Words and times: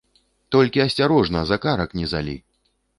Толькі 0.55 0.83
асцярожна, 0.87 1.45
за 1.53 1.61
карак 1.69 1.97
не 2.01 2.13
залі. 2.19 2.35